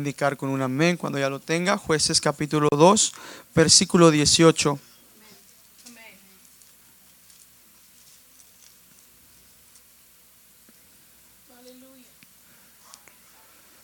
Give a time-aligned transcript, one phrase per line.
[0.00, 1.76] indicar con un amén cuando ya lo tenga.
[1.76, 3.12] Jueces capítulo 2,
[3.54, 4.78] versículo 18.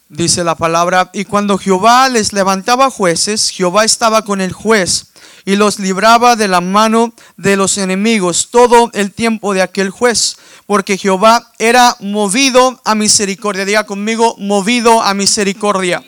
[0.08, 5.12] Dice la palabra, y cuando Jehová les levantaba jueces, Jehová estaba con el juez
[5.44, 10.36] y los libraba de la mano de los enemigos todo el tiempo de aquel juez,
[10.66, 13.64] porque Jehová era movido a misericordia.
[13.64, 16.02] Diga conmigo, movido a misericordia.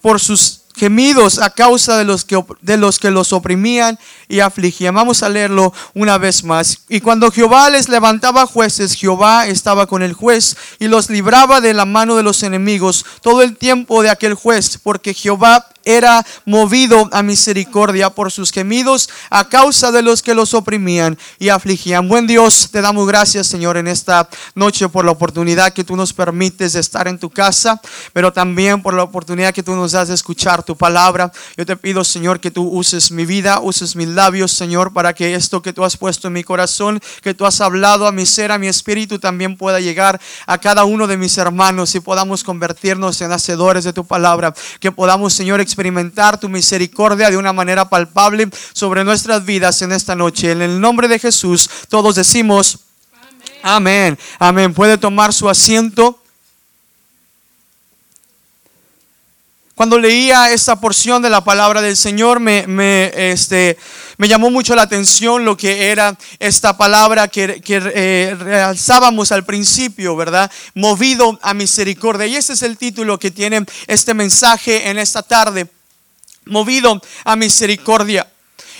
[0.00, 4.94] Por sus gemidos a causa de los que, de los, que los oprimían y afligían.
[4.94, 6.84] Vamos a leerlo una vez más.
[6.88, 11.74] Y cuando Jehová les levantaba jueces, Jehová estaba con el juez y los libraba de
[11.74, 17.08] la mano de los enemigos todo el tiempo de aquel juez, porque Jehová era movido
[17.12, 22.08] a misericordia por sus gemidos a causa de los que los oprimían y afligían.
[22.08, 26.12] Buen Dios, te damos gracias, Señor, en esta noche por la oportunidad que tú nos
[26.12, 27.80] permites de estar en tu casa,
[28.12, 31.32] pero también por la oportunidad que tú nos das de escuchar tu palabra.
[31.56, 35.34] Yo te pido, Señor, que tú uses mi vida, uses mis labios, Señor, para que
[35.34, 38.52] esto que tú has puesto en mi corazón, que tú has hablado a mi ser,
[38.52, 43.20] a mi espíritu, también pueda llegar a cada uno de mis hermanos y podamos convertirnos
[43.20, 48.48] en hacedores de tu palabra, que podamos, Señor, experimentar tu misericordia de una manera palpable
[48.72, 50.50] sobre nuestras vidas en esta noche.
[50.50, 52.80] En el nombre de Jesús, todos decimos,
[53.62, 54.74] amén, amén.
[54.74, 56.19] Puede tomar su asiento.
[59.80, 63.78] Cuando leía esta porción de la palabra del Señor, me, este,
[64.18, 69.46] me llamó mucho la atención lo que era esta palabra que, que eh, realzábamos al
[69.46, 70.50] principio, ¿verdad?
[70.74, 72.26] Movido a misericordia.
[72.26, 75.66] Y ese es el título que tiene este mensaje en esta tarde.
[76.44, 78.30] Movido a misericordia.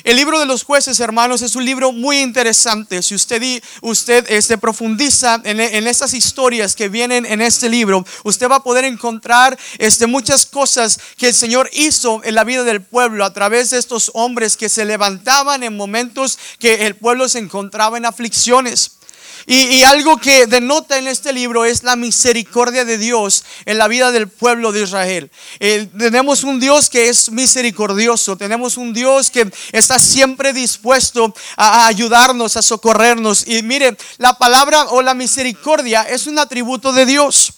[0.04, 3.02] El libro de los jueces, hermanos, es un libro muy interesante.
[3.02, 8.48] Si usted, usted este, profundiza en, en estas historias que vienen en este libro, usted
[8.48, 12.82] va a poder encontrar este, muchas cosas que el Señor hizo en la vida del
[12.82, 17.38] pueblo a través de estos hombres que se levantaban en momentos que el pueblo se
[17.38, 18.99] encontraba en aflicciones.
[19.46, 24.12] Y, algo que denota en este libro es la misericordia de Dios en la vida
[24.12, 25.30] del pueblo de Israel.
[25.58, 32.56] tenemos un Dios que es misericordioso, tenemos un Dios que está siempre dispuesto a, ayudarnos,
[32.56, 33.46] a socorrernos.
[33.46, 37.54] Y mire, la palabra o la misericordia es un atributo de Dios.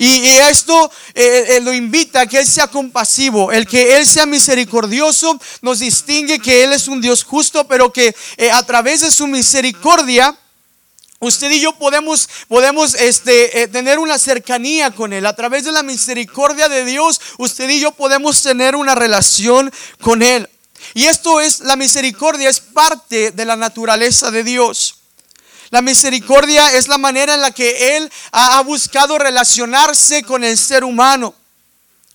[0.00, 4.24] Y, esto eh, eh, lo invita a que Él sea compasivo, el que Él sea
[4.24, 9.10] misericordioso nos distingue que Él es un Dios justo, pero que eh, a través de
[9.10, 10.34] su misericordia
[11.22, 15.26] Usted y yo podemos, podemos este, eh, tener una cercanía con Él.
[15.26, 19.70] A través de la misericordia de Dios, usted y yo podemos tener una relación
[20.00, 20.48] con Él.
[20.94, 24.94] Y esto es, la misericordia es parte de la naturaleza de Dios.
[25.68, 30.84] La misericordia es la manera en la que Él ha buscado relacionarse con el ser
[30.84, 31.34] humano.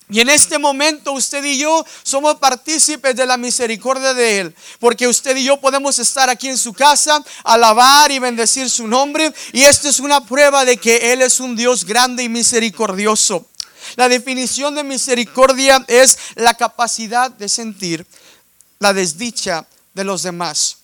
[0.08, 4.56] Y en este momento usted y yo somos partícipes de la misericordia de Él.
[4.78, 9.32] Porque usted y yo podemos estar aquí en su casa, alabar y bendecir su nombre.
[9.52, 13.46] Y esto es una prueba de que Él es un Dios grande y misericordioso.
[13.96, 18.06] La definición de misericordia es la capacidad de sentir
[18.78, 20.78] la desdicha de los demás.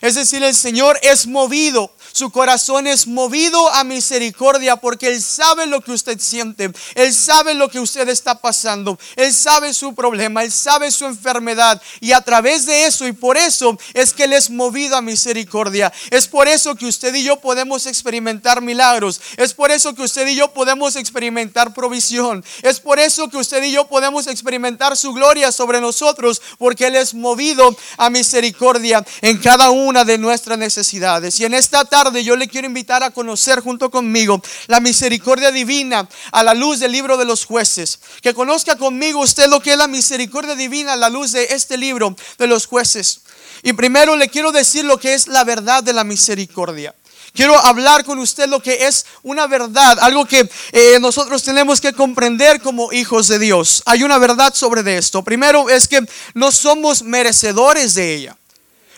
[0.00, 5.66] Es decir, el Señor es movido su corazón es movido a misericordia porque Él sabe
[5.66, 6.70] lo que usted siente.
[6.94, 8.98] Él sabe lo que usted está pasando.
[9.16, 10.42] Él sabe su problema.
[10.42, 11.80] Él sabe su enfermedad.
[12.00, 15.92] Y a través de eso y por eso es que Él es movido a misericordia.
[16.10, 19.20] Es por eso que usted y yo podemos experimentar milagros.
[19.36, 22.44] Es por eso que usted y yo podemos experimentar provisión.
[22.62, 26.96] Es por eso que usted y yo podemos experimentar su gloria sobre nosotros porque Él
[26.96, 31.38] es movido a misericordia en cada una de nuestras necesidades.
[31.40, 36.08] Y en esta tarde yo le quiero invitar a conocer junto conmigo la misericordia divina
[36.32, 38.00] a la luz del libro de los jueces.
[38.22, 41.76] Que conozca conmigo usted lo que es la misericordia divina a la luz de este
[41.76, 43.20] libro de los jueces.
[43.62, 46.94] Y primero le quiero decir lo que es la verdad de la misericordia.
[47.32, 51.92] Quiero hablar con usted lo que es una verdad, algo que eh, nosotros tenemos que
[51.92, 53.82] comprender como hijos de Dios.
[53.86, 55.22] Hay una verdad sobre esto.
[55.22, 56.04] Primero es que
[56.34, 58.36] no somos merecedores de ella.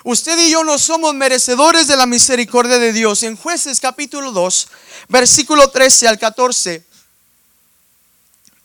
[0.04, 3.22] Usted y yo no somos merecedores de la misericordia de Dios.
[3.22, 4.68] En jueces capítulo 2,
[5.08, 6.91] versículo 13 al 14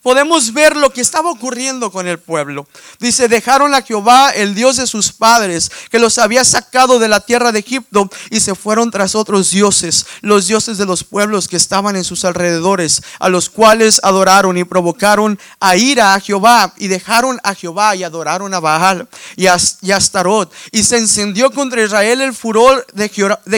[0.07, 2.65] podemos ver lo que estaba ocurriendo con el pueblo.
[2.97, 7.19] Dice, dejaron a Jehová, el Dios de sus padres, que los había sacado de la
[7.19, 11.57] tierra de Egipto, y se fueron tras otros dioses, los dioses de los pueblos que
[11.57, 16.87] estaban en sus alrededores, a los cuales adoraron y provocaron a ira a Jehová, y
[16.87, 19.55] dejaron a Jehová y adoraron a Baal y a,
[19.93, 20.53] Astarot.
[20.71, 23.09] Y se encendió contra Israel el furor de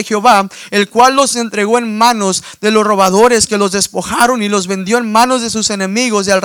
[0.02, 4.66] Jehová, el cual los entregó en manos de los robadores que los despojaron y los
[4.66, 6.39] vendió en manos de sus enemigos y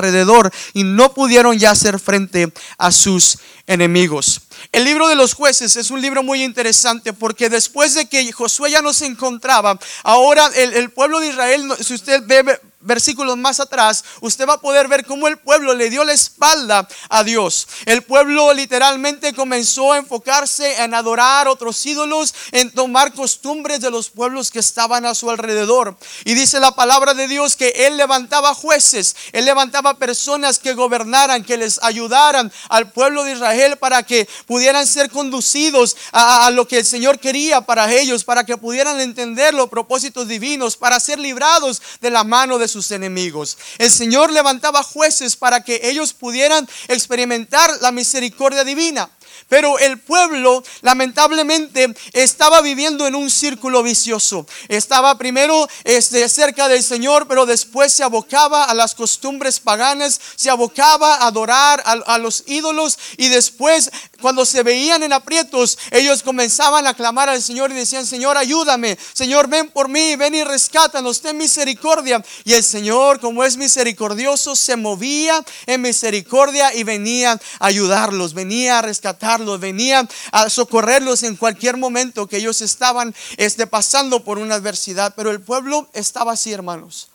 [0.74, 3.38] y no pudieron ya hacer frente a sus
[3.68, 4.42] enemigos.
[4.72, 8.72] El libro de los jueces es un libro muy interesante porque después de que Josué
[8.72, 12.44] ya no se encontraba, ahora el, el pueblo de Israel, si usted ve
[12.86, 16.88] versículos más atrás, usted va a poder ver cómo el pueblo le dio la espalda
[17.10, 17.68] a Dios.
[17.86, 24.10] El pueblo literalmente comenzó a enfocarse en adorar otros ídolos, en tomar costumbres de los
[24.10, 25.98] pueblos que estaban a su alrededor.
[26.24, 31.44] Y dice la palabra de Dios que Él levantaba jueces, Él levantaba personas que gobernaran,
[31.44, 36.80] que les ayudaran al pueblo de Israel para que pudieran ser conducidos a, lo que
[36.80, 41.82] el Señor quería para ellos, para que pudieran entender los propósitos divinos, para ser librados
[42.02, 43.58] de la mano de sus enemigos.
[43.78, 49.10] El Señor levantaba jueces para que ellos pudieran experimentar la misericordia divina.
[49.48, 54.46] Pero el pueblo lamentablemente estaba viviendo en un círculo vicioso.
[54.68, 60.50] Estaba primero este, cerca del Señor, pero después se abocaba a las costumbres paganas, se
[60.50, 66.24] abocaba a adorar a, a los ídolos y después cuando se veían en aprietos, ellos
[66.24, 70.44] comenzaban a clamar al Señor y decían, Señor, ayúdame, Señor, ven por mí, ven y
[70.44, 72.24] rescátanos, ten misericordia.
[72.44, 78.80] Y el Señor, como es misericordioso, se movía en misericordia y venía a ayudarlos, venía
[78.80, 84.56] a rescatarlos, venía a socorrerlos en cualquier momento que ellos estaban este, pasando por una
[84.56, 85.14] adversidad.
[85.16, 87.10] Pero el pueblo estaba así, hermanos,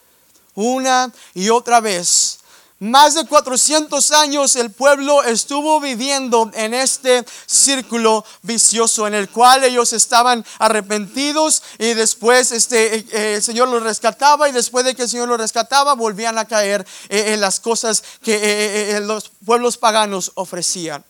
[0.54, 2.29] una y otra vez
[2.80, 9.64] más de 400 años el pueblo estuvo viviendo en este círculo vicioso en el cual
[9.64, 14.94] ellos estaban arrepentidos y después este, eh, eh, el Señor los rescataba y después de
[14.94, 19.76] que el Señor los rescataba volvían a caer eh, en las cosas que los pueblos
[19.76, 21.04] paganos ofrecían.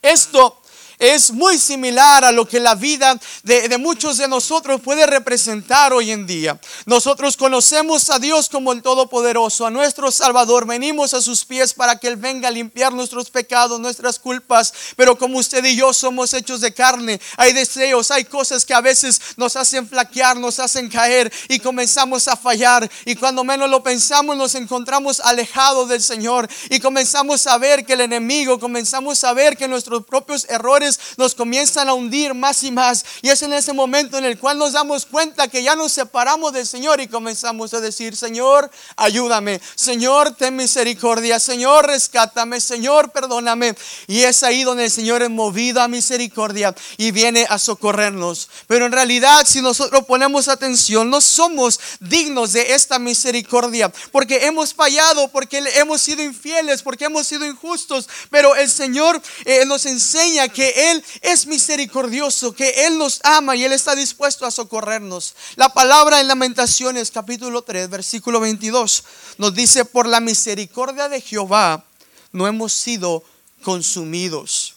[0.00, 0.61] Esto
[1.02, 6.12] es muy similar a lo que la vida de, muchos de nosotros puede representar hoy
[6.12, 6.60] en día.
[6.86, 10.64] Nosotros conocemos a Dios como el Todopoderoso, a nuestro Salvador.
[10.64, 14.72] Venimos a sus pies para que Él venga a limpiar nuestros pecados, nuestras culpas.
[14.94, 18.80] Pero como usted y yo somos hechos de carne, hay deseos, hay cosas que a
[18.80, 22.88] veces nos hacen flaquear, nos hacen caer y comenzamos a fallar.
[23.06, 27.94] Y cuando menos lo pensamos, nos encontramos alejados del Señor y comenzamos a ver que
[27.94, 32.70] el enemigo, comenzamos a ver que nuestros propios errores nos comienzan a hundir más y
[32.70, 33.04] más.
[33.22, 36.52] Y es en ese momento en el cual nos damos cuenta que ya nos separamos
[36.52, 39.60] del Señor y comenzamos a decir, Señor, ayúdame.
[39.74, 41.38] Señor, ten misericordia.
[41.38, 42.60] Señor, rescátame.
[42.60, 43.74] Señor, perdóname.
[44.06, 48.48] Y es ahí donde el Señor es movido a misericordia y viene a socorrernos.
[48.66, 54.74] Pero en realidad, si nosotros ponemos atención, no somos dignos de esta misericordia porque hemos
[54.74, 58.08] fallado, porque hemos sido infieles, porque hemos sido injustos.
[58.30, 63.64] Pero el Señor eh, nos enseña que él es misericordioso, que Él nos ama y
[63.64, 65.34] Él está dispuesto a socorrernos.
[65.56, 69.04] La palabra en Lamentaciones capítulo 3, versículo 22
[69.38, 71.84] nos dice, por la misericordia de Jehová
[72.32, 73.22] no hemos sido
[73.62, 74.74] consumidos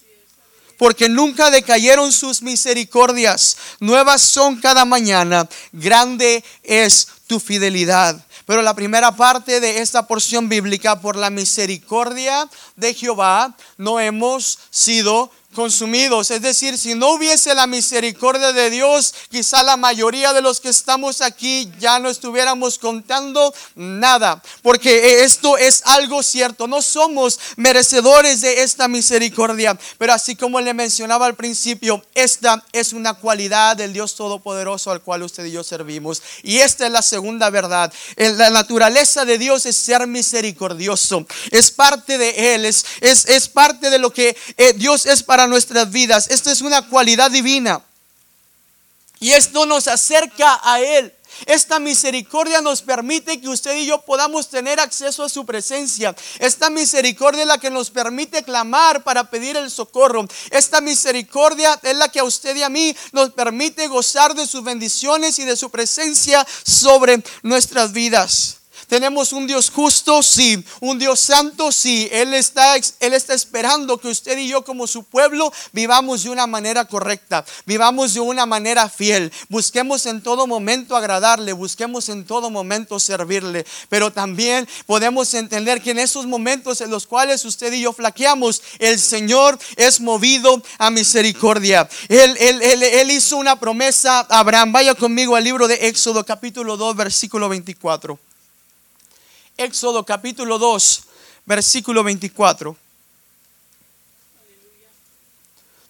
[0.77, 3.57] porque nunca decayeron sus misericordias.
[3.79, 5.47] Nuevas son cada mañana.
[5.71, 8.25] Grande es tu fidelidad.
[8.45, 14.59] Pero la primera parte de esta porción bíblica, por la misericordia de Jehová, no hemos
[14.69, 16.29] sido consumidos.
[16.29, 20.69] Es decir, si no hubiese la misericordia de Dios, quizá la mayoría de los que
[20.69, 24.43] estamos aquí ya no estuviéramos contando nada.
[24.61, 26.67] Porque esto es algo cierto.
[26.67, 29.77] No somos merecedores de esta misericordia.
[29.97, 35.01] Pero así como le mencionaba al principio, esta es una cualidad del Dios Todopoderoso al
[35.01, 36.21] cual usted y yo servimos.
[36.43, 37.91] Y esta es la segunda verdad.
[38.17, 41.25] La naturaleza de Dios es ser misericordioso.
[41.51, 42.65] Es parte de Él.
[42.65, 46.27] Es, es, es parte de lo que eh, Dios es para nuestras vidas.
[46.29, 47.81] Esto es una cualidad divina.
[49.19, 51.13] Y esto nos acerca a Él.
[51.45, 56.15] Esta misericordia nos permite que usted y yo podamos tener acceso a su presencia.
[56.39, 60.25] Esta misericordia es la que nos permite clamar para pedir el socorro.
[60.49, 64.63] Esta misericordia es la que a usted y a mí nos permite gozar de sus
[64.63, 68.57] bendiciones y de su presencia sobre nuestras vidas.
[68.87, 70.63] Tenemos un Dios justo, sí.
[70.79, 72.07] Un Dios santo, sí.
[72.11, 76.47] Él está, Él está esperando que usted y yo como su pueblo vivamos de una
[76.47, 79.31] manera correcta, vivamos de una manera fiel.
[79.49, 83.65] Busquemos en todo momento agradarle, busquemos en todo momento servirle.
[83.89, 88.61] Pero también podemos entender que en esos momentos en los cuales usted y yo flaqueamos,
[88.79, 91.87] el Señor es movido a misericordia.
[92.09, 94.71] Él, él, él, él hizo una promesa a Abraham.
[94.71, 98.19] Vaya conmigo al libro de Éxodo capítulo 2, versículo 24.
[99.57, 101.03] Éxodo capítulo 2,
[101.45, 102.75] versículo 24.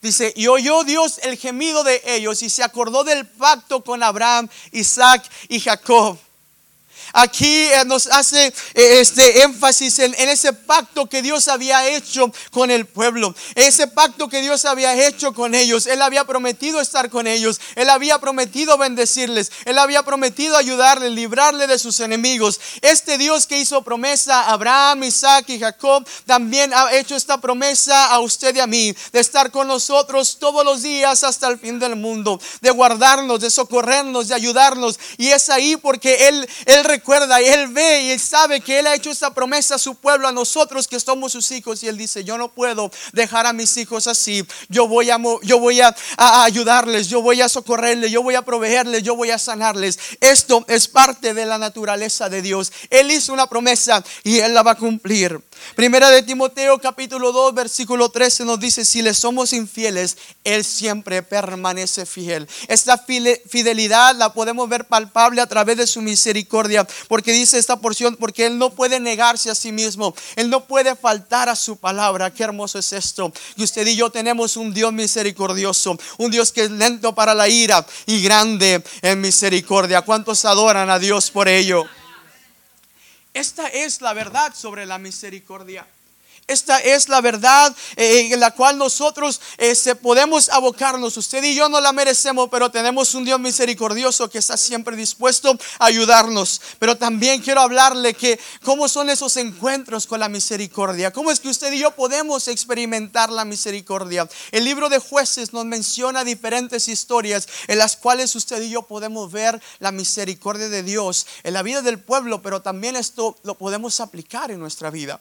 [0.01, 4.47] Dice, y oyó Dios el gemido de ellos y se acordó del pacto con Abraham,
[4.71, 6.19] Isaac y Jacob.
[7.15, 12.69] Aquí eh, nos hace eh, este énfasis en, ese pacto que Dios había hecho con
[12.69, 15.87] el pueblo, ese pacto que Dios había hecho con ellos.
[15.87, 21.67] Él había prometido estar con ellos, Él había prometido bendecirles, Él había prometido ayudarles, librarle
[21.67, 22.59] de sus enemigos.
[22.81, 28.07] Este Dios que hizo promesa a Abraham, Isaac y Jacob, también ha hecho esta promesa
[28.07, 31.79] a usted y a mí, de estar con nosotros todos los días hasta el fin
[31.79, 34.99] del mundo, de guardarnos, de socorrernos, de ayudarnos.
[35.17, 37.04] Y es ahí porque Él, Él recuerda
[37.41, 40.27] y Él ve y Él sabe que Él ha hecho esta promesa a su pueblo,
[40.27, 41.83] a nosotros que somos sus hijos.
[41.83, 44.45] Y Él dice, yo no puedo dejar a mis hijos así.
[44.69, 49.03] Yo voy a, yo voy a ayudarles, yo voy a socorrerles, yo voy a proveerles,
[49.03, 49.99] yo voy a sanarles.
[50.19, 52.71] Esto es parte de la naturaleza de Dios.
[52.89, 55.39] Él hizo una promesa y Él la va a cumplir.
[55.75, 61.23] Primera de Timoteo capítulo 2 versículo 13 nos dice, si le somos infieles, Él siempre
[61.23, 62.47] permanece fiel.
[62.67, 68.15] Esta fidelidad la podemos ver palpable a través de su misericordia, porque dice esta porción,
[68.15, 72.33] porque Él no puede negarse a sí mismo, Él no puede faltar a su palabra.
[72.33, 73.31] Qué hermoso es esto.
[73.55, 77.47] Y usted y yo tenemos un Dios misericordioso, un Dios que es lento para la
[77.47, 80.01] ira y grande en misericordia.
[80.01, 81.85] ¿Cuántos adoran a Dios por ello?
[83.33, 85.85] Esta es la verdad sobre la misericordia.
[86.47, 91.17] Esta es la verdad eh, en la cual nosotros este, podemos abocarnos.
[91.17, 95.57] Usted y yo no la merecemos, pero tenemos un Dios misericordioso que está siempre dispuesto
[95.79, 96.61] a ayudarnos.
[96.77, 101.11] Pero también quiero hablarle que cómo son esos encuentros con la misericordia.
[101.11, 104.29] Cómo es que usted y yo podemos experimentar la misericordia.
[104.51, 109.31] El libro de jueces nos menciona diferentes historias en las cuales usted y yo podemos
[109.31, 113.99] ver la misericordia de Dios en la vida del pueblo, pero también esto lo podemos
[113.99, 115.19] aplicar en nuestra vida.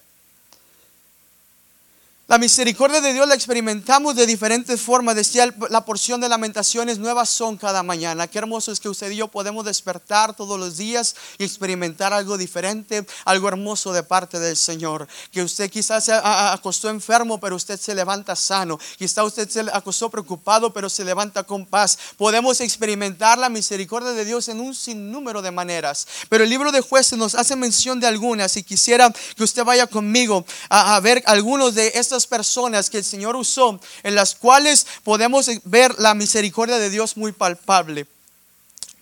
[2.34, 5.14] La misericordia de Dios la experimentamos de diferentes formas.
[5.14, 8.26] Decía la porción de lamentaciones, nuevas son cada mañana.
[8.26, 12.36] Qué hermoso es que usted y yo podemos despertar todos los días y experimentar algo
[12.36, 15.06] diferente, algo hermoso de parte del Señor.
[15.30, 18.80] Que usted quizás se acostó enfermo, pero usted se levanta sano.
[18.98, 21.96] Quizás usted se acostó preocupado, pero se levanta con paz.
[22.16, 26.08] Podemos experimentar la misericordia de Dios en un sinnúmero de maneras.
[26.28, 29.86] Pero el libro de jueces nos hace mención de algunas y quisiera que usted vaya
[29.86, 35.50] conmigo a, ver algunos de estos personas que el Señor usó, en las cuales podemos
[35.64, 38.06] ver la misericordia de Dios muy palpable.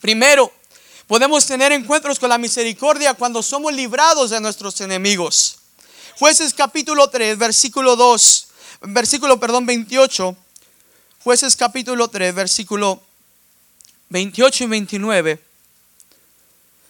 [0.00, 0.52] Primero,
[1.06, 5.58] podemos tener encuentros con la misericordia cuando somos librados de nuestros enemigos.
[6.18, 8.46] Jueces capítulo 3, versículo 2,
[8.82, 10.36] versículo, perdón, 28.
[11.24, 13.00] Jueces capítulo 3, versículo
[14.08, 15.44] 28 y 29.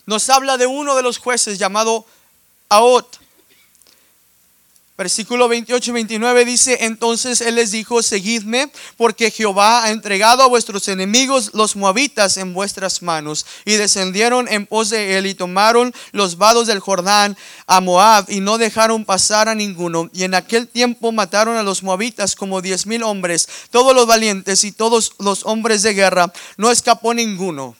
[0.07, 2.05] Nos habla de uno de los jueces llamado
[2.69, 3.22] Aot.
[5.02, 10.47] Versículo 28 y 29 dice, entonces él les dijo, seguidme, porque Jehová ha entregado a
[10.47, 13.44] vuestros enemigos los moabitas en vuestras manos.
[13.64, 18.38] Y descendieron en pos de él y tomaron los vados del Jordán a Moab y
[18.38, 20.09] no dejaron pasar a ninguno.
[20.14, 24.62] Y en aquel tiempo mataron a los moabitas como diez mil hombres, todos los valientes
[24.62, 26.32] y todos los hombres de guerra.
[26.56, 27.75] No escapó ninguno.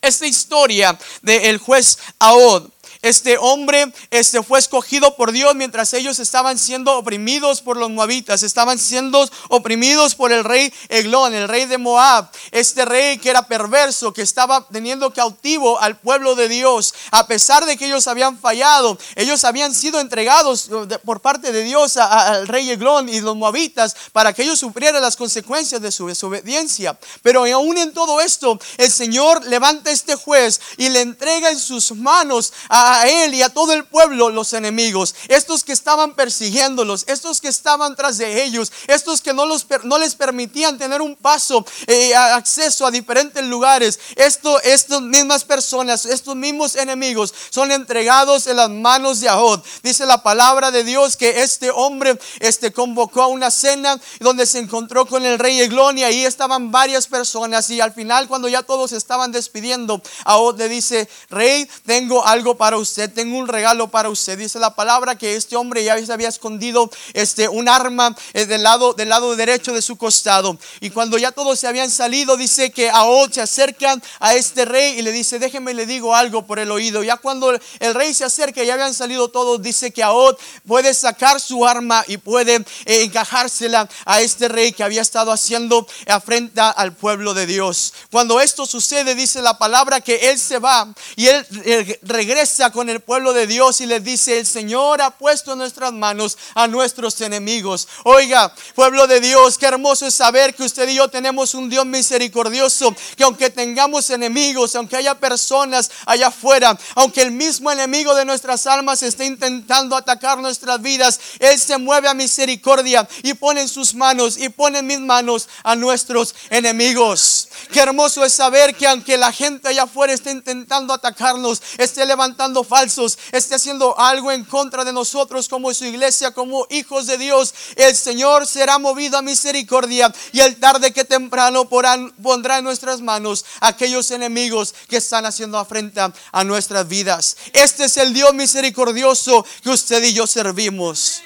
[0.00, 2.70] Esta historia del juez Ahod
[3.04, 8.42] este hombre este, fue escogido por Dios mientras ellos estaban siendo oprimidos por los moabitas,
[8.42, 13.42] estaban siendo oprimidos por el rey Eglón, el rey de Moab, este rey que era
[13.46, 18.38] perverso, que estaba teniendo cautivo al pueblo de Dios, a pesar de que ellos habían
[18.38, 20.70] fallado, ellos habían sido entregados
[21.04, 25.16] por parte de Dios al rey Eglón y los moabitas para que ellos sufrieran las
[25.16, 26.98] consecuencias de su desobediencia.
[27.22, 31.92] Pero aún en todo esto, el Señor levanta este juez y le entrega en sus
[31.92, 37.40] manos a él y a todo el pueblo los enemigos, estos que estaban persiguiéndolos, estos
[37.40, 41.64] que estaban tras de ellos, estos que no, los, no les permitían tener un paso,
[41.86, 43.98] eh, acceso a diferentes lugares.
[44.16, 49.60] Esto, estas mismas personas, estos mismos enemigos son entregados en las manos de Ahod.
[49.82, 54.58] Dice la palabra de Dios que este hombre este, convocó a una cena donde se
[54.58, 58.62] encontró con el rey Eglón y ahí estaban varias personas y al final cuando ya
[58.62, 62.83] todos estaban despidiendo, Ahod le dice, rey, tengo algo para usted,
[63.14, 64.38] tengo un regalo para usted.
[64.38, 68.62] Dice la palabra que este hombre ya se había escondido este, un arma eh, del,
[68.62, 70.58] lado, del lado derecho de su costado.
[70.80, 74.98] Y cuando ya todos se habían salido, dice que Ahod se acerca a este rey
[74.98, 77.02] y le dice, déjeme le digo algo por el oído.
[77.02, 80.36] Ya cuando el rey se acerca, ya habían salido todos, dice que Ahod
[80.66, 85.86] puede sacar su arma y puede eh, encajársela a este rey que había estado haciendo
[86.06, 87.92] afrenta al pueblo de Dios.
[88.10, 92.90] Cuando esto sucede, dice la palabra que él se va y él eh, regresa con
[92.90, 96.66] el pueblo de Dios y les dice, el Señor ha puesto en nuestras manos a
[96.66, 97.86] nuestros enemigos.
[98.02, 101.86] Oiga, pueblo de Dios, qué hermoso es saber que usted y yo tenemos un Dios
[101.86, 108.24] misericordioso, que aunque tengamos enemigos, aunque haya personas allá afuera, aunque el mismo enemigo de
[108.24, 113.68] nuestras almas esté intentando atacar nuestras vidas, Él se mueve a misericordia y pone en
[113.68, 117.48] sus manos y pone en mis manos a nuestros enemigos.
[117.72, 122.53] Qué hermoso es saber que aunque la gente allá afuera esté intentando atacarnos, esté levantando
[122.62, 127.54] falsos, esté haciendo algo en contra de nosotros como su iglesia, como hijos de Dios,
[127.74, 133.44] el Señor será movido a misericordia y el tarde que temprano pondrá en nuestras manos
[133.60, 137.36] aquellos enemigos que están haciendo afrenta a nuestras vidas.
[137.52, 141.22] Este es el Dios misericordioso que usted y yo servimos.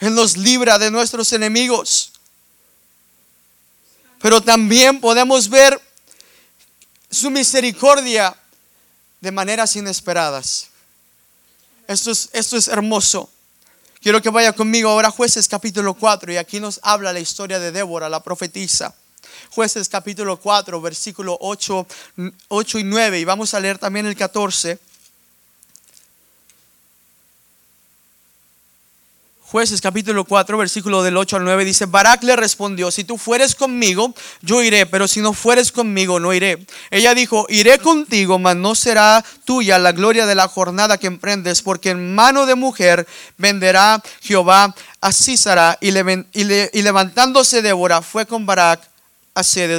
[0.00, 2.12] Él nos libra de nuestros enemigos.
[4.20, 5.80] Pero también podemos ver
[7.10, 8.36] su misericordia
[9.20, 10.68] de maneras inesperadas.
[11.86, 13.30] Esto es, esto es hermoso.
[14.00, 17.72] Quiero que vaya conmigo ahora jueces capítulo 4 y aquí nos habla la historia de
[17.72, 18.94] Débora, la profetisa.
[19.50, 21.86] Jueces capítulo 4, versículo 8,
[22.48, 24.78] 8 y 9 y vamos a leer también el 14.
[29.50, 33.54] Jueces capítulo 4, versículo del 8 al 9 dice, Barak le respondió, si tú fueres
[33.54, 36.66] conmigo, yo iré, pero si no fueres conmigo, no iré.
[36.90, 41.62] Ella dijo, iré contigo, mas no será tuya la gloria de la jornada que emprendes,
[41.62, 43.06] porque en mano de mujer
[43.38, 45.78] venderá Jehová a Císara.
[45.80, 48.82] Y, y levantándose Débora fue con Barak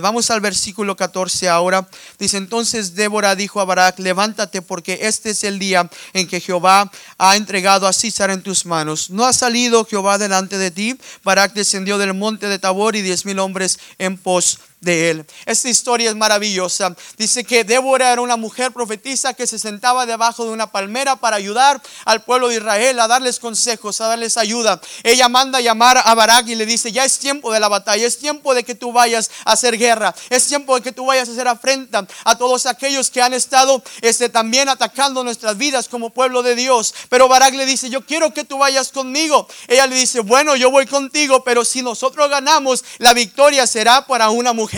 [0.02, 1.88] Vamos al versículo 14 ahora.
[2.18, 6.90] Dice entonces Débora dijo a Barak, levántate porque este es el día en que Jehová
[7.18, 9.10] ha entregado a César en tus manos.
[9.10, 10.98] ¿No ha salido Jehová delante de ti?
[11.24, 15.26] Barak descendió del monte de Tabor y diez mil hombres en pos de él.
[15.46, 16.96] Esta historia es maravillosa.
[17.18, 21.36] Dice que Débora era una mujer profetisa que se sentaba debajo de una palmera para
[21.36, 24.80] ayudar al pueblo de Israel, a darles consejos, a darles ayuda.
[25.04, 28.06] Ella manda a llamar a Barak y le dice, ya es tiempo de la batalla,
[28.08, 31.28] es tiempo de que tú vayas a hacer guerra, es tiempo de que tú vayas
[31.28, 36.12] a hacer afrenta a todos aquellos que han estado este, también atacando nuestras vidas como
[36.12, 36.94] pueblo de Dios.
[37.10, 39.48] Pero Barak le dice, yo quiero que tú vayas conmigo.
[39.68, 44.30] Ella le dice, bueno, yo voy contigo, pero si nosotros ganamos, la victoria será para
[44.30, 44.69] una mujer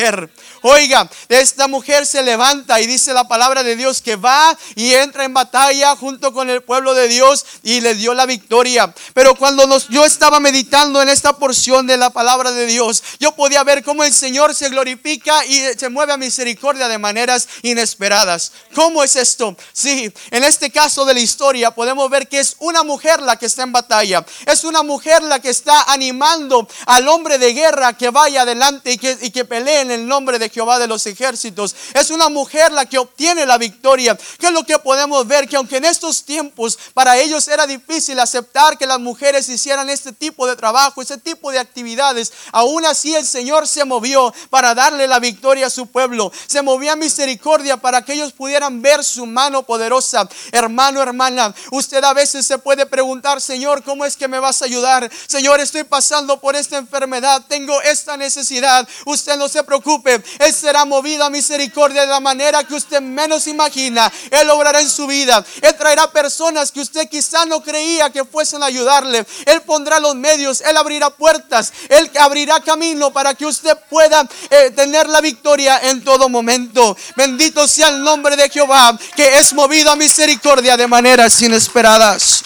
[0.62, 5.26] Oiga, esta mujer se levanta y dice la palabra de Dios que va y entra
[5.26, 8.94] en batalla junto con el pueblo de Dios y le dio la victoria.
[9.14, 13.64] Pero cuando yo estaba meditando en esta porción de la palabra de Dios, yo podía
[13.64, 18.52] ver cómo el Señor se glorifica y se mueve a misericordia de maneras inesperadas.
[18.74, 19.58] ¿Cómo es esto?
[19.74, 23.48] Sí, en este caso de la historia podemos ver que es una mujer la que
[23.48, 24.26] está en batalla.
[24.46, 28.98] Es una mujer la que está animando al hombre de guerra que vaya adelante y
[28.98, 31.76] que, y que pelee en el nombre de Jehová de los ejércitos.
[31.94, 34.18] Es una mujer la que obtiene la victoria.
[34.40, 35.48] ¿Qué es lo que podemos ver?
[35.48, 40.14] Que aunque en estos tiempos para ellos era difícil aceptar que las mujeres hicieran este
[40.14, 45.08] tipo de trabajo, ese tipo de actividades, aún así el Señor se movió para darle
[45.08, 46.32] la victoria a su pueblo.
[46.48, 50.28] Se movía misericordia para que ellos pudieran ver su mano poderosa.
[50.52, 54.66] Hermano, hermana, usted a veces se puede preguntar, Señor, ¿cómo es que me vas a
[54.66, 55.10] ayudar?
[55.28, 58.88] Señor, estoy pasando por esta enfermedad, tengo esta necesidad.
[59.06, 63.48] Usted no se preocupe él será movido a misericordia de la manera que usted menos
[63.48, 64.12] imagina.
[64.30, 65.44] Él obrará en su vida.
[65.62, 69.26] Él traerá personas que usted quizá no creía que fuesen a ayudarle.
[69.46, 70.62] Él pondrá los medios.
[70.62, 71.72] Él abrirá puertas.
[71.90, 76.98] Él abrirá camino para que usted pueda eh, tener la victoria en todo momento.
[77.16, 82.44] Bendito sea el nombre de Jehová, que es movido a misericordia de maneras inesperadas.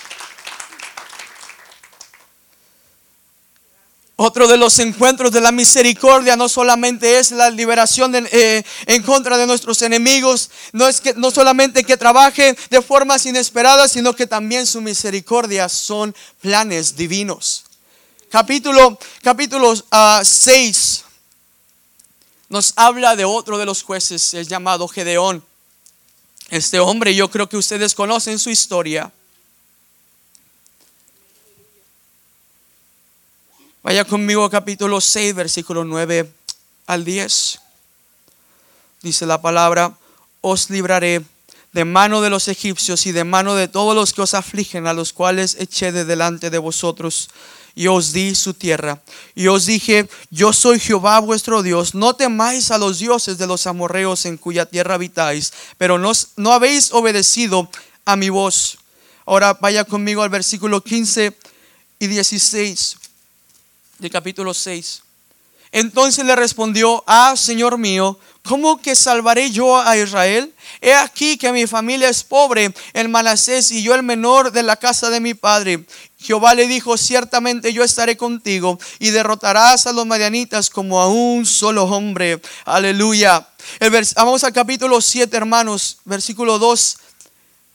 [4.18, 9.38] Otro de los encuentros de la misericordia no solamente es la liberación eh, en contra
[9.38, 14.26] de nuestros enemigos, no es que no solamente que trabaje de formas inesperadas, sino que
[14.26, 17.66] también su misericordia son planes divinos.
[18.30, 21.10] Capítulo capítulo 6 ah,
[22.48, 25.44] nos habla de otro de los jueces, es llamado Gedeón.
[26.50, 29.12] Este hombre, yo creo que ustedes conocen su historia.
[33.86, 36.28] Vaya conmigo capítulo 6, versículo 9
[36.88, 37.60] al 10.
[39.04, 39.96] Dice la palabra,
[40.42, 41.24] os libraré
[41.72, 44.94] de mano de los egipcios y de mano de todos los que os afligen, a
[44.94, 47.30] los cuales eché de delante de vosotros
[47.76, 49.04] y os di su tierra.
[49.36, 53.68] Y os dije, yo soy Jehová vuestro Dios, no temáis a los dioses de los
[53.68, 57.70] amorreos en cuya tierra habitáis, pero no, no habéis obedecido
[58.04, 58.80] a mi voz.
[59.28, 61.38] Ahora vaya conmigo al versículo 15
[62.00, 63.05] y 16
[64.00, 65.02] del capítulo 6.
[65.72, 70.54] Entonces le respondió, ah, Señor mío, ¿cómo que salvaré yo a Israel?
[70.80, 74.78] He aquí que mi familia es pobre en Manasés y yo el menor de la
[74.78, 75.86] casa de mi padre.
[76.18, 81.46] Jehová le dijo, ciertamente yo estaré contigo y derrotarás a los madianitas como a un
[81.46, 82.42] solo hombre.
[82.64, 83.48] Aleluya.
[84.16, 86.98] vamos al capítulo 7, hermanos, versículo 2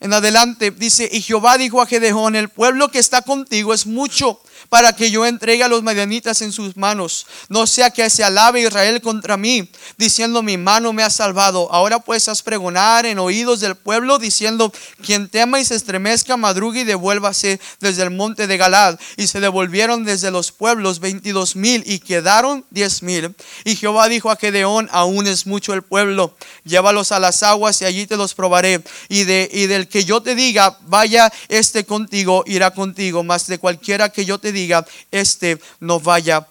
[0.01, 0.71] en adelante.
[0.71, 5.11] Dice, y Jehová dijo a Gedeón, el pueblo que está contigo es mucho para que
[5.11, 7.27] yo entregue a los madianitas en sus manos.
[7.49, 11.71] No sea que se alabe Israel contra mí, diciendo mi mano me ha salvado.
[11.73, 14.73] Ahora pues haz pregonar en oídos del pueblo, diciendo,
[15.05, 18.99] quien tema y se estremezca, madrugue y devuélvase desde el monte de Galad.
[19.17, 23.35] Y se devolvieron desde los pueblos veintidós mil y quedaron diez mil.
[23.65, 27.87] Y Jehová dijo a Gedeón, aún es mucho el pueblo, llévalos a las aguas y
[27.87, 28.85] allí te los probaré.
[29.09, 33.59] Y, de, y del que yo te diga, vaya este contigo, irá contigo, mas de
[33.59, 36.47] cualquiera que yo te diga, diga, este no vaya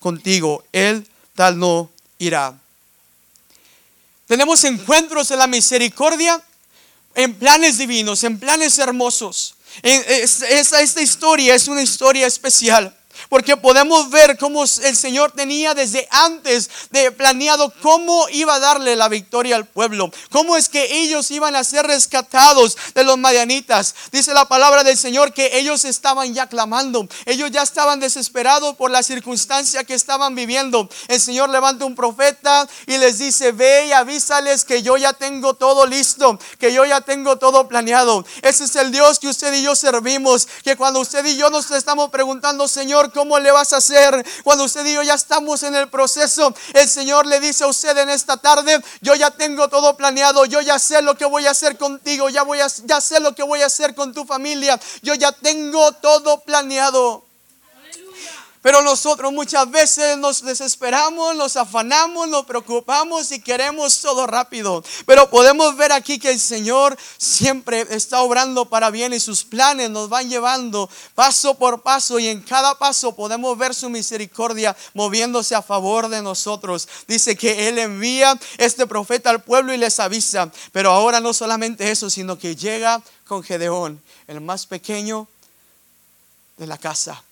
[0.00, 2.54] contigo, él tal no irá.
[4.26, 6.42] Tenemos encuentros en la misericordia,
[7.14, 9.54] en planes divinos, en planes hermosos.
[9.82, 12.97] Esta historia es una historia especial.
[13.28, 18.96] Porque podemos ver cómo el Señor tenía desde antes de planeado cómo iba a darle
[18.96, 20.10] la victoria al pueblo.
[20.30, 23.94] Cómo es que ellos iban a ser rescatados de los madianitas.
[24.12, 27.08] Dice la palabra del Señor que ellos estaban ya clamando.
[27.26, 30.88] Ellos ya estaban desesperados por la circunstancia que estaban viviendo.
[31.08, 35.54] El Señor levanta un profeta y les dice, ve y avísales que yo ya tengo
[35.54, 38.24] todo listo, que yo ya tengo todo planeado.
[38.42, 40.48] Ese es el Dios que usted y yo servimos.
[40.62, 44.24] Que cuando usted y yo nos estamos preguntando, Señor, ¿cómo le vas a hacer?
[44.44, 47.96] Cuando usted y yo ya estamos en el proceso, el Señor le dice a usted
[47.98, 51.50] en esta tarde, yo ya tengo todo planeado, yo ya sé lo que voy a
[51.50, 54.78] hacer contigo, ya, voy a, ya sé lo que voy a hacer con tu familia,
[55.02, 57.27] yo ya tengo todo planeado.
[58.68, 64.84] Pero nosotros muchas veces nos desesperamos, nos afanamos, nos preocupamos y queremos todo rápido.
[65.06, 69.88] Pero podemos ver aquí que el Señor siempre está obrando para bien y sus planes
[69.88, 75.54] nos van llevando paso por paso y en cada paso podemos ver su misericordia moviéndose
[75.54, 76.86] a favor de nosotros.
[77.06, 80.52] Dice que Él envía este profeta al pueblo y les avisa.
[80.72, 85.26] Pero ahora no solamente eso, sino que llega con Gedeón, el más pequeño
[86.58, 87.24] de la casa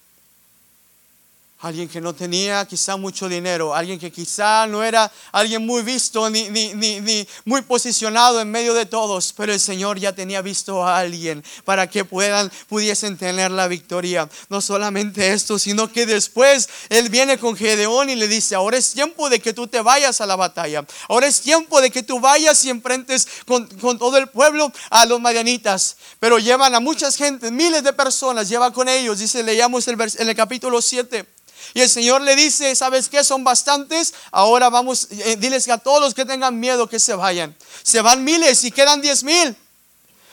[1.61, 6.29] Alguien que no tenía quizá mucho dinero, alguien que quizá no era alguien muy visto
[6.29, 6.47] ni,
[7.47, 11.89] muy posicionado en medio de todos, pero el Señor ya tenía visto a alguien para
[11.89, 14.29] que puedan, pudiesen tener la victoria.
[14.51, 18.93] No solamente esto, sino que después Él viene con Gedeón y le dice, ahora es
[18.93, 22.21] tiempo de que tú te vayas a la batalla, ahora es tiempo de que tú
[22.21, 23.67] vayas y enfrentes con,
[23.99, 28.75] todo el pueblo a los madianitas, pero llevan a muchas gentes, miles de personas, lleva
[28.75, 31.27] con ellos, dice, leíamos el, el capítulo 7.
[31.75, 33.25] Y el Señor le dice, ¿sabes qué?
[33.25, 34.15] Son bastantes.
[34.31, 37.57] Ahora vamos, eh, diles a todos los que tengan miedo que se vayan.
[37.83, 39.57] Se van miles y quedan diez mil.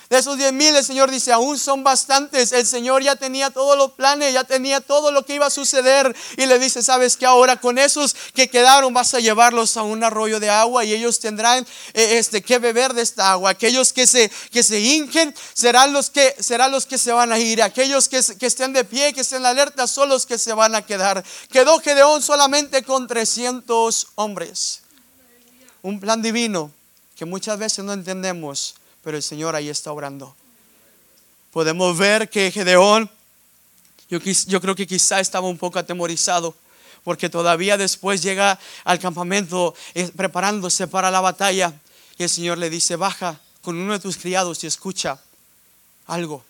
[0.09, 2.51] De esos diez mil, el Señor dice, aún son bastantes.
[2.51, 6.15] El Señor ya tenía todos los planes, ya tenía todo lo que iba a suceder.
[6.37, 10.03] Y le dice, sabes que ahora con esos que quedaron vas a llevarlos a un
[10.03, 13.51] arroyo de agua y ellos tendrán eh, este, que beber de esta agua.
[13.51, 14.81] Aquellos que se, que se
[15.53, 17.63] serán los que, serán los que se van a ir.
[17.63, 20.81] Aquellos que, que estén de pie, que estén alerta, son los que se van a
[20.81, 21.23] quedar.
[21.51, 24.81] Quedó Gedeón solamente con 300 hombres.
[25.81, 26.71] Un plan divino
[27.15, 30.35] que muchas veces no entendemos pero el Señor ahí está obrando.
[31.51, 33.09] Podemos ver que Gedeón,
[34.09, 36.55] yo, yo creo que quizá estaba un poco atemorizado,
[37.03, 41.73] porque todavía después llega al campamento eh, preparándose para la batalla
[42.17, 45.19] y el Señor le dice, baja con uno de tus criados y escucha
[46.07, 46.43] algo.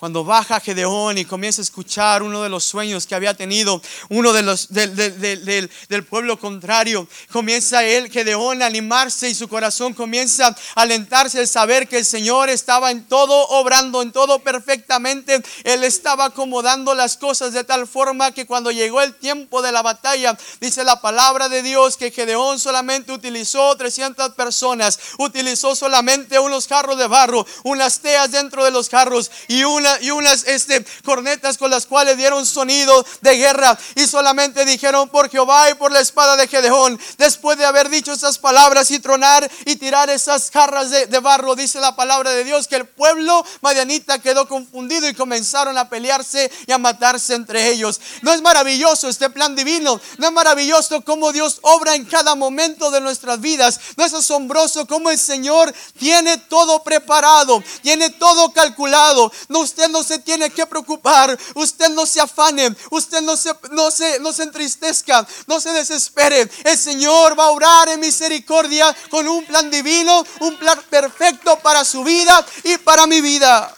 [0.00, 4.32] Cuando baja Gedeón y comienza a escuchar uno de los sueños que había tenido, uno
[4.32, 10.46] de los del, del, pueblo contrario, comienza él, Gedeón, a animarse y su corazón comienza
[10.46, 15.42] a alentarse al saber que el Señor estaba en todo, obrando en todo perfectamente.
[15.64, 19.82] Él estaba acomodando las cosas de tal forma que cuando llegó el tiempo de la
[19.82, 26.66] batalla, dice la palabra de Dios que Gedeón solamente utilizó 300 personas, utilizó solamente unos
[26.66, 31.58] carros de barro, unas teas dentro de los carros y una y unas este, cornetas
[31.58, 36.00] con las cuales dieron sonido de guerra y solamente dijeron por Jehová y por la
[36.00, 36.98] espada de Gedeón.
[37.18, 41.80] Después de haber dicho esas palabras y tronar y tirar esas jarras de, barro, dice
[41.80, 46.72] la palabra de Dios que el pueblo madianita quedó confundido y comenzaron a pelearse y
[46.72, 48.00] a matarse entre ellos.
[48.22, 52.90] No es maravilloso este plan divino, no es maravilloso cómo Dios obra en cada momento
[52.90, 59.30] de nuestras vidas, no es asombroso cómo el Señor tiene todo preparado, tiene todo calculado.
[59.48, 61.38] No usted Usted no se tiene que preocupar.
[61.54, 62.76] Usted no se afane.
[62.90, 65.26] Usted no se, no se, no se entristezca.
[65.46, 66.50] No se desespere.
[66.64, 71.82] El Señor va a orar en misericordia con un plan divino, un plan perfecto para
[71.82, 73.74] su vida y para mi vida.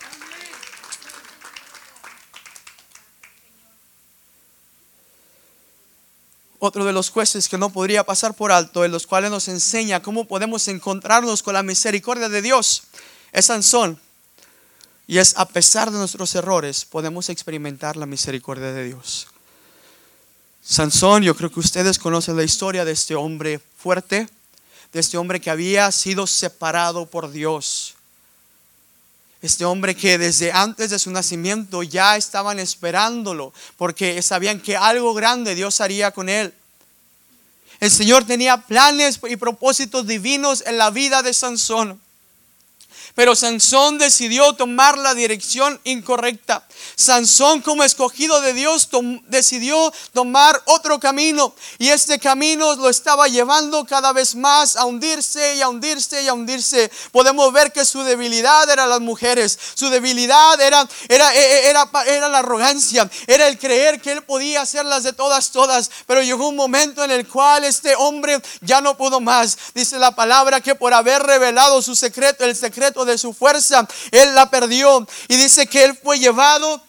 [6.64, 10.00] otro de los jueces que no podría pasar por alto, en los cuales nos enseña
[10.00, 12.84] cómo podemos encontrarnos con la misericordia de Dios,
[13.32, 13.98] es Sansón.
[15.06, 19.26] Y es a pesar de nuestros errores, podemos experimentar la misericordia de Dios.
[20.64, 24.28] Sansón, yo creo que ustedes conocen la historia de este hombre fuerte,
[24.92, 27.94] de este hombre que había sido separado por Dios.
[29.40, 35.14] Este hombre que desde antes de su nacimiento ya estaban esperándolo, porque sabían que algo
[35.14, 36.54] grande Dios haría con él.
[37.80, 42.00] El Señor tenía planes y propósitos divinos en la vida de Sansón.
[43.14, 46.66] Pero Sansón decidió tomar la dirección incorrecta.
[46.96, 48.88] Sansón como escogido de Dios
[49.26, 55.56] decidió tomar otro camino y este camino lo estaba llevando cada vez más a hundirse
[55.56, 56.90] y a hundirse y a hundirse.
[57.10, 61.88] Podemos ver que su debilidad era las mujeres, su debilidad era, era, e, e, era,
[62.06, 65.90] era la arrogancia, era el creer que él podía hacerlas de todas, todas.
[66.06, 69.58] Pero llegó un momento en el cual este hombre ya no pudo más.
[69.74, 74.34] Dice la palabra que por haber revelado su secreto, el secreto de su fuerza, él
[74.34, 75.06] la perdió.
[75.28, 76.82] Y dice que él fue llevado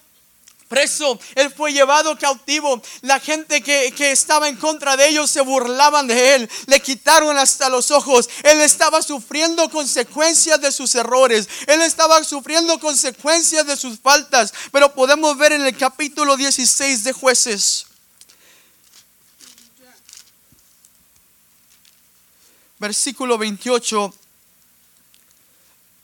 [0.73, 2.81] preso, él fue llevado cautivo.
[3.01, 7.37] La gente que, que, estaba en contra de ellos se burlaban de él, le quitaron
[7.37, 8.27] hasta los ojos.
[8.41, 14.51] Él estaba sufriendo consecuencias de sus errores, él estaba sufriendo consecuencias de sus faltas.
[14.71, 17.85] Pero podemos ver en el capítulo 16 de jueces.
[22.79, 24.13] Versículo 28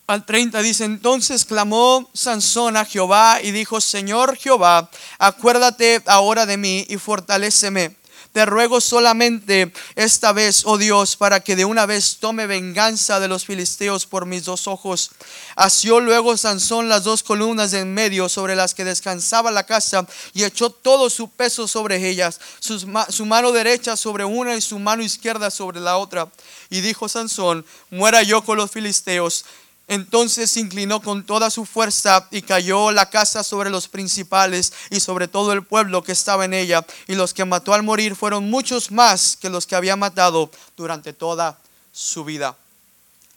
[0.10, 6.58] al 30 dice, entonces clamó Sansón a Jehová y dijo, Señor Jehová, acuérdate ahora de
[6.58, 7.96] mí y fortaléceme.
[8.32, 13.28] Te ruego solamente esta vez, oh Dios, para que de una vez tome venganza de
[13.28, 15.12] los filisteos por mis dos ojos.
[15.56, 20.06] Asió luego Sansón las dos columnas de en medio sobre las que descansaba la casa
[20.34, 25.02] y echó todo su peso sobre ellas, su mano derecha sobre una y su mano
[25.02, 26.30] izquierda sobre la otra.
[26.70, 29.44] Y dijo Sansón, muera yo con los filisteos.
[29.90, 35.00] Entonces se inclinó con toda su fuerza y cayó la casa sobre los principales y
[35.00, 36.86] sobre todo el pueblo que estaba en ella.
[37.08, 41.12] Y los que mató al morir fueron muchos más que los que había matado durante
[41.12, 41.58] toda
[41.92, 42.56] su vida.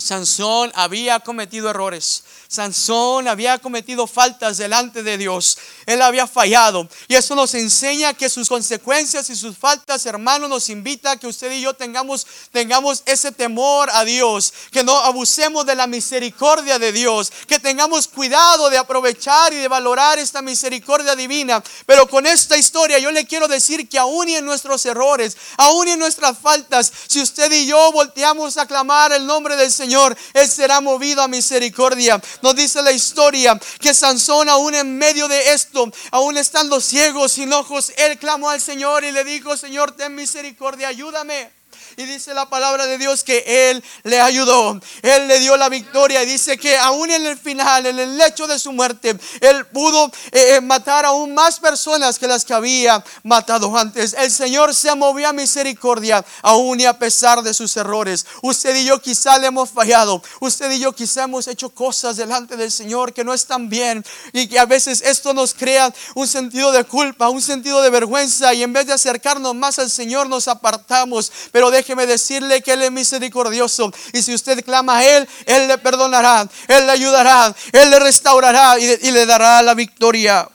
[0.02, 2.24] Sansón había cometido errores.
[2.48, 5.56] Sansón había cometido faltas delante de Dios.
[5.86, 6.88] Él había fallado.
[7.08, 11.26] Y eso nos enseña que sus consecuencias y sus faltas, hermano, nos invita a que
[11.26, 14.52] usted y yo tengamos, tengamos ese temor a Dios.
[14.70, 17.32] Que no abusemos de la misericordia de Dios.
[17.46, 21.62] Que tengamos cuidado de aprovechar y de valorar esta misericordia divina.
[21.86, 25.98] Pero con esta historia yo le quiero decir que aún en nuestros errores, aún en
[25.98, 29.91] nuestras faltas, si usted y yo volteamos a clamar el nombre del Señor,
[30.34, 32.20] Él será movido a misericordia.
[32.42, 37.52] Nos dice la historia que Sansón aún en medio de esto, aún estando ciego, sin
[37.52, 41.61] ojos, él clamó al Señor y le dijo, Señor, ten misericordia, ayúdame.
[41.96, 44.78] Y dice la palabra de Dios que Él le ayudó.
[45.02, 46.22] Él le dio la victoria.
[46.22, 50.06] Y dice que aún en el final, en el lecho de su muerte, Él pudo
[50.30, 54.14] eh, eh, matar aún más personas que las que había matado antes.
[54.14, 58.26] El Señor se movió a misericordia, aún y a pesar de sus errores.
[58.42, 60.22] Usted y yo quizá le hemos fallado.
[60.40, 64.04] Usted y yo quizá hemos hecho cosas delante del Señor que no están bien.
[64.32, 68.52] Y que a veces esto nos crea un sentido de culpa, un sentido de vergüenza.
[68.54, 71.32] Y en vez de acercarnos más al Señor, nos apartamos.
[71.52, 73.92] Pero de déjeme decirle que Él es misericordioso.
[74.12, 78.78] Y si usted clama a Él, Él le perdonará, Él le ayudará, Él le restaurará
[78.78, 80.48] y, le dará la victoria.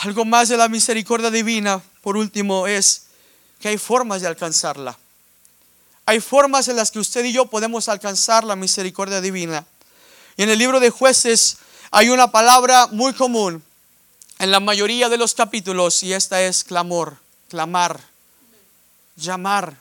[0.00, 3.06] Algo más de la misericordia divina, por último, es
[3.58, 4.96] que hay formas de alcanzarla.
[6.04, 9.64] Hay formas en las que usted y yo podemos alcanzar la misericordia divina.
[10.36, 11.56] Y en el libro de jueces
[11.90, 13.64] hay una palabra muy común
[14.38, 17.16] en la mayoría de los capítulos y esta es clamor,
[17.48, 18.00] clamar,
[19.16, 19.76] llamar.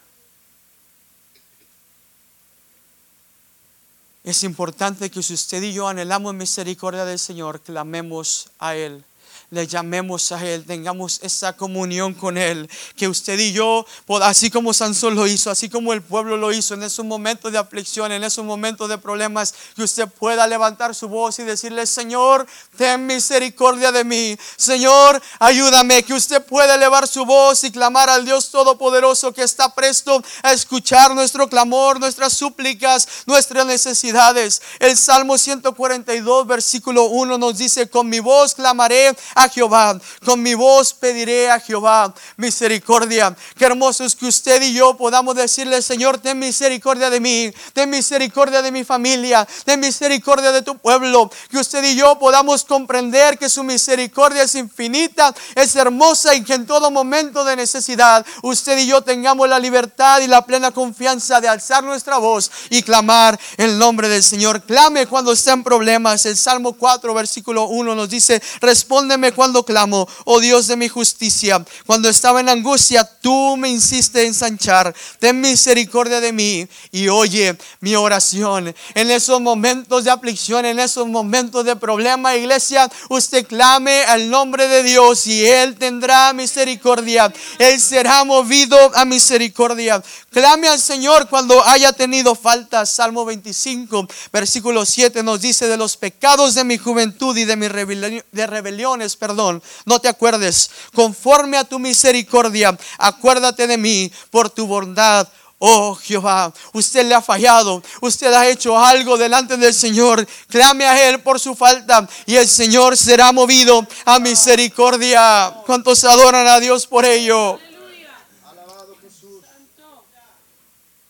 [4.23, 9.03] Es importante que si usted y yo anhelamos misericordia del Señor, clamemos a Él.
[9.49, 13.86] Le llamemos a Él, tengamos esa comunión con Él, que usted y yo,
[14.21, 17.58] así como Sansón lo hizo, así como el pueblo lo hizo en esos momentos de
[17.58, 22.45] aflicción, en esos momentos de problemas, que usted pueda levantar su voz y decirle, Señor,
[22.77, 28.25] ten misericordia de mí, Señor, ayúdame, que usted pueda elevar su voz y clamar al
[28.25, 34.62] Dios Todopoderoso que está presto a escuchar nuestro clamor, nuestras súplicas, nuestras necesidades.
[34.79, 40.00] El Salmo 142, versículo 1 nos dice, con mi voz clamaré a Jehová.
[40.26, 43.36] Con mi voz pediré a Jehová misericordia.
[43.58, 47.89] Qué hermoso es que usted y yo podamos decirle, Señor, ten misericordia de mí, ten
[47.89, 51.30] misericordia de mi familia, ten misericordia de tu pueblo.
[51.52, 56.54] Que usted y yo podamos comprender que su misericordia es infinita, es hermosa y que
[56.54, 61.41] en todo momento de necesidad usted y yo tengamos la libertad y la plena confianza
[61.41, 64.62] de alzar nuestra voz y clamar el nombre del Señor.
[64.63, 66.26] Clame cuando estén problemas.
[66.26, 71.63] El Salmo 4, versículo 1 nos dice, respóndeme cuando clamo, oh Dios de mi justicia.
[71.85, 74.93] Cuando estaba en angustia, tú me insiste ensanchar.
[75.19, 78.73] Ten misericordia de mí y oye mi oración.
[78.93, 84.67] En esos momentos de aflicción, en esos momentos de problema, iglesia, usted clame al nombre
[84.67, 87.31] de Dios y Él tendrá misericordia.
[87.59, 90.01] Él será movido a misericordia.
[90.31, 92.85] Clame al Señor cuando haya tenido falta.
[92.85, 97.71] Salmo 25, versículo 7 nos dice de los pecados de mi juventud y de mis
[97.71, 100.69] rebeliones perdón, no te acuerdes.
[100.93, 105.28] Conforme a tu misericordia, acuérdate de mí por tu bondad.
[105.58, 110.28] Oh Jehová, usted le ha fallado, usted ha hecho algo delante del Señor.
[110.49, 115.56] Clame a Él por su falta y el Señor será movido a misericordia.
[115.65, 117.58] ¿Cuántos adoran a Dios por ello?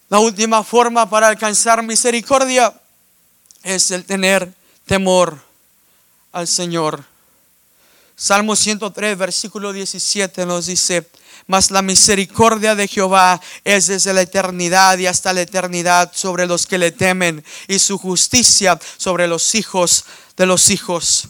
[0.10, 2.74] La última forma para alcanzar misericordia
[3.64, 4.54] es el tener
[4.86, 5.40] temor
[6.32, 7.04] al Señor.
[8.16, 11.10] Salmo 103, versículo 17 nos dice,
[11.48, 16.66] mas la misericordia de Jehová es desde la eternidad y hasta la eternidad sobre los
[16.66, 20.06] que le temen y su justicia sobre los hijos
[20.38, 21.28] de los hijos.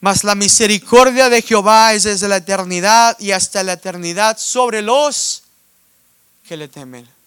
[0.00, 5.42] Mas la misericordia de Jehová es desde la eternidad y hasta la eternidad sobre los
[6.46, 7.17] que le temen.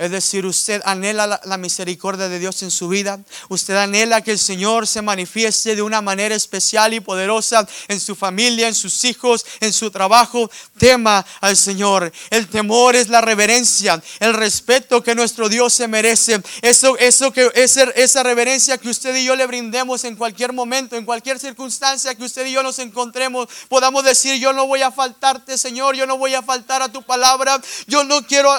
[0.00, 3.20] Es decir, usted anhela la, misericordia de Dios en su vida.
[3.50, 8.16] Usted anhela que el Señor se manifieste de una manera especial y poderosa en su
[8.16, 10.50] familia, en sus hijos, en su trabajo.
[10.78, 12.10] Tema al Señor.
[12.30, 16.40] El temor es la reverencia, el respeto que nuestro Dios se merece.
[16.62, 20.96] Eso, eso que esa, esa reverencia que usted y yo le brindemos en cualquier momento,
[20.96, 24.90] en cualquier circunstancia que usted y yo nos encontremos, podamos decir, yo no voy a
[24.90, 27.60] faltarte, Señor, yo no voy a faltar a tu palabra.
[27.86, 28.50] Yo no quiero,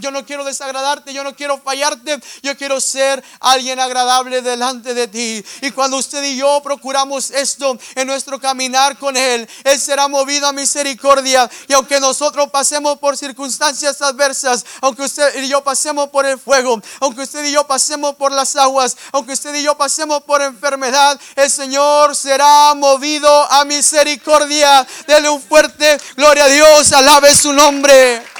[0.00, 5.08] yo no quiero desagradar yo no quiero fallarte, yo quiero ser alguien agradable delante de
[5.08, 5.44] ti.
[5.62, 10.46] Y cuando usted y yo procuramos esto en nuestro caminar con Él, Él será movido
[10.46, 11.48] a misericordia.
[11.68, 16.80] Y aunque nosotros pasemos por circunstancias adversas, aunque usted y yo pasemos por el fuego,
[17.00, 21.20] aunque usted y yo pasemos por las aguas, aunque usted y yo pasemos por enfermedad,
[21.36, 24.86] el Señor será movido a misericordia.
[25.06, 28.37] Dele un fuerte gloria a Dios, alabe su nombre.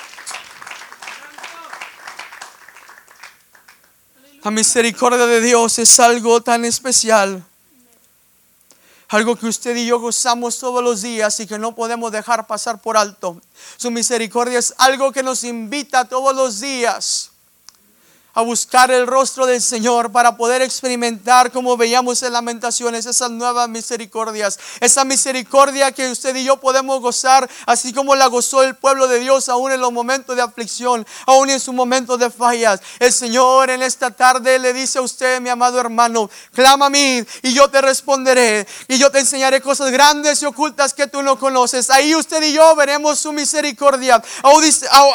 [4.48, 7.44] La misericordia de Dios es algo tan especial.
[9.08, 12.80] Algo que usted y yo gozamos todos los días y que no podemos dejar pasar
[12.80, 13.42] por alto.
[13.76, 17.30] Su misericordia es algo que nos invita todos los días
[18.38, 23.68] a buscar el rostro del Señor para poder experimentar, como veíamos en Lamentaciones, esas nuevas
[23.68, 24.60] misericordias.
[24.78, 29.18] Esa misericordia que usted y yo podemos gozar, así como la gozó el pueblo de
[29.18, 32.80] Dios, aún en los momentos de aflicción, aún en sus momentos de fallas.
[33.00, 37.24] El Señor en esta tarde le dice a usted, mi amado hermano, clama a mí
[37.42, 41.40] y yo te responderé y yo te enseñaré cosas grandes y ocultas que tú no
[41.40, 41.90] conoces.
[41.90, 44.22] Ahí usted y yo veremos su misericordia.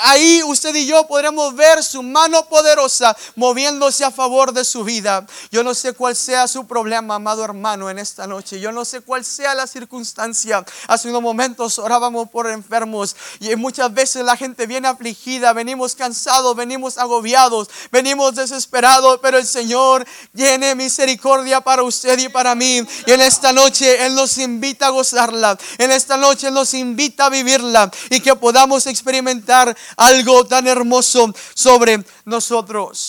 [0.02, 5.26] Ahí usted y yo podremos ver su mano poderosa moviéndose a favor de su vida.
[5.52, 8.60] Yo no sé cuál sea su problema, amado hermano, en esta noche.
[8.60, 10.66] Yo no sé cuál sea la circunstancia.
[10.88, 16.56] Hace unos momentos orábamos por enfermos y muchas veces la gente viene afligida, venimos cansados,
[16.56, 22.82] venimos agobiados, venimos desesperados, pero el Señor tiene misericordia para usted y para mí.
[23.06, 25.58] Y en esta noche Él nos invita a gozarla.
[25.78, 31.34] En esta noche Él nos invita a vivirla y que podamos experimentar algo tan hermoso
[31.54, 33.03] sobre nosotros.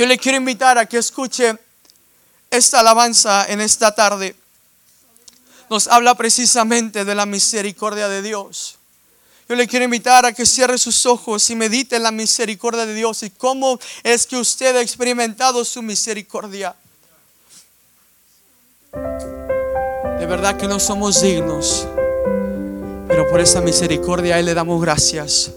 [0.00, 1.54] Yo le quiero invitar a que escuche
[2.50, 4.34] esta alabanza en esta tarde.
[5.68, 8.76] Nos habla precisamente de la misericordia de Dios.
[9.46, 12.94] Yo le quiero invitar a que cierre sus ojos y medite en la misericordia de
[12.94, 16.74] Dios y cómo es que usted ha experimentado su misericordia.
[18.94, 21.86] De verdad que no somos dignos,
[23.06, 25.50] pero por esa misericordia a Él le damos gracias.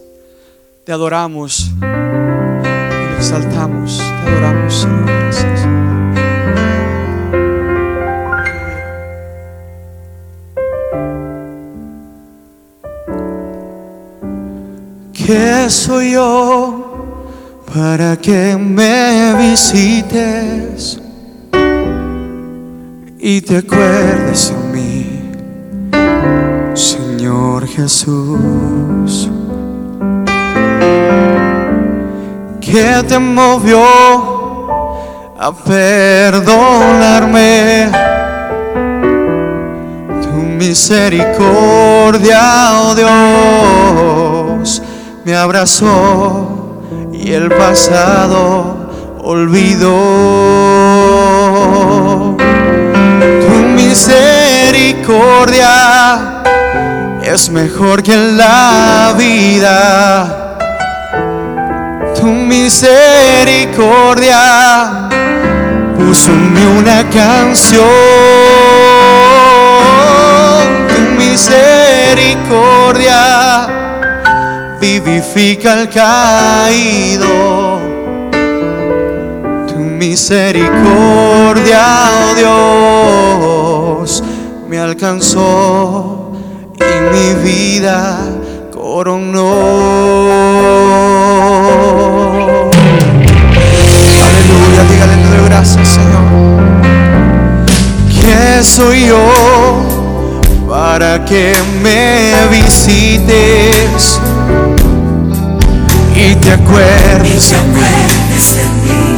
[0.85, 4.01] Te adoramos y le exaltamos.
[4.25, 5.67] Gracias.
[15.13, 16.83] ¿Qué soy yo
[17.73, 20.99] para que me visites
[23.19, 25.31] y te acuerdes de mí,
[26.73, 29.29] Señor Jesús?
[32.65, 33.83] ¿Qué te movió
[35.37, 37.91] a perdonarme?
[40.21, 44.81] Tu misericordia, oh Dios,
[45.25, 46.79] me abrazó
[47.11, 48.89] y el pasado
[49.21, 49.89] olvidó.
[52.37, 56.43] Tu misericordia
[57.23, 60.42] es mejor que la vida
[62.43, 65.09] misericordia
[65.97, 67.83] puso una canción.
[70.89, 73.17] Tu misericordia
[74.79, 77.81] vivifica al caído.
[79.67, 81.85] Tu misericordia,
[82.27, 84.23] oh Dios,
[84.67, 86.31] me alcanzó
[86.75, 86.83] y
[87.13, 88.19] mi vida
[88.71, 90.32] coronó.
[94.25, 96.23] Aleluya, dígale te doy gracias, Señor.
[98.09, 99.23] ¿Qué soy yo
[100.69, 104.19] para que me visites
[106.15, 109.15] y te acuerdes de mí,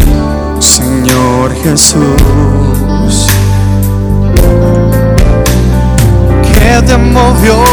[0.59, 3.27] Señor Jesús?
[6.43, 7.63] ¿Qué te movió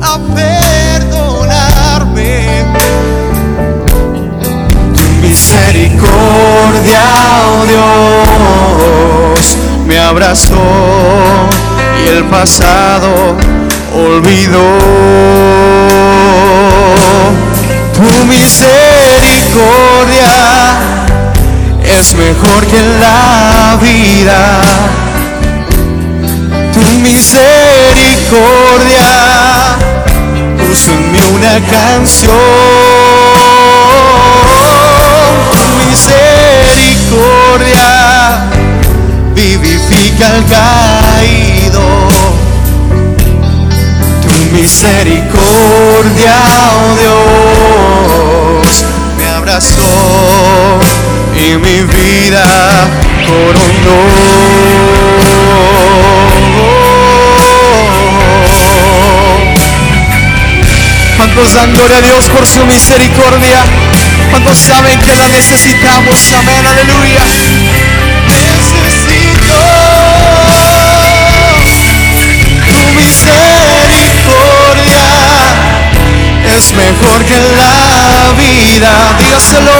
[0.00, 0.73] a perdonarme?
[5.74, 7.02] Misericordia,
[7.46, 7.64] oh
[9.34, 10.54] Dios, me abrazó
[12.04, 13.36] y el pasado
[13.92, 14.78] olvidó.
[17.94, 20.32] Tu misericordia
[21.84, 24.60] es mejor que la vida.
[26.72, 29.12] Tu misericordia
[30.58, 32.34] puso en mí una canción.
[35.94, 37.86] Misericordia
[39.32, 41.82] vivifica al caído.
[44.22, 46.34] Tu misericordia,
[46.74, 48.84] oh Dios,
[49.16, 50.80] me abrazó
[51.36, 52.44] y mi vida
[53.28, 54.02] coronó.
[61.16, 63.83] ¿Cuántos dan gloria a Dios por su misericordia?
[64.34, 66.18] ¿Cuántos saben que la necesitamos?
[66.36, 67.22] Amén, aleluya.
[68.26, 69.54] Necesito
[72.66, 75.04] tu misericordia.
[76.52, 78.92] Es mejor que la vida.
[79.20, 79.78] Dígaselo.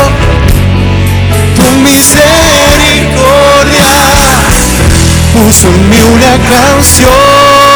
[1.56, 3.90] Tu misericordia
[5.32, 7.73] puso en mí una canción.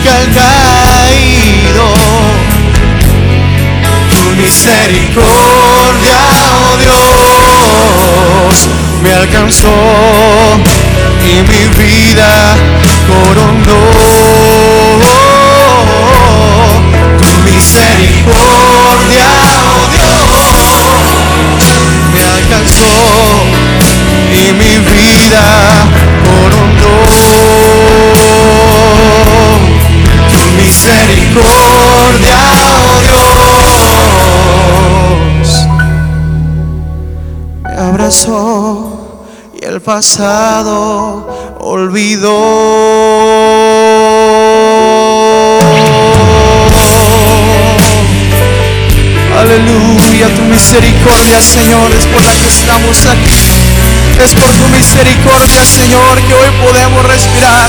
[0.00, 1.86] Vivifica al caído.
[4.08, 6.18] Tu misericordia,
[6.52, 6.76] oh
[8.48, 8.68] Dios,
[9.02, 9.68] me alcanzó
[11.22, 12.56] y mi vida
[13.08, 13.80] coronó.
[39.90, 41.26] Pasado
[41.58, 42.30] olvidó.
[49.36, 53.50] Aleluya, tu misericordia, Señor, es por la que estamos aquí.
[54.22, 57.68] Es por tu misericordia, Señor, que hoy podemos respirar.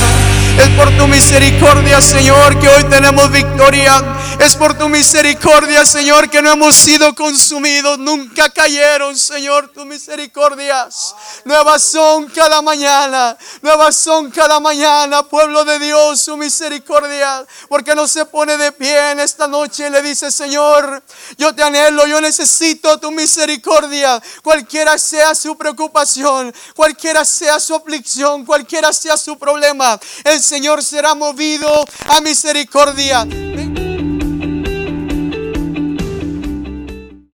[0.58, 4.00] Es por tu misericordia, Señor, que hoy tenemos victoria.
[4.42, 7.96] Es por tu misericordia, Señor, que no hemos sido consumidos.
[8.00, 11.14] Nunca cayeron, Señor, tus misericordias.
[11.44, 13.38] Nuevas son cada mañana.
[13.60, 17.46] Nuevas son cada mañana, pueblo de Dios, su misericordia.
[17.68, 21.04] Porque no se pone de pie en esta noche y le dice, Señor,
[21.38, 24.20] yo te anhelo, yo necesito tu misericordia.
[24.42, 31.14] Cualquiera sea su preocupación, cualquiera sea su aflicción, cualquiera sea su problema, el Señor será
[31.14, 33.24] movido a misericordia.